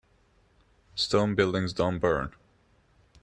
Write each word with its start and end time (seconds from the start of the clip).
Stone 0.95 1.35
buildings 1.35 1.73
don't 1.73 1.99
burn. 1.99 2.31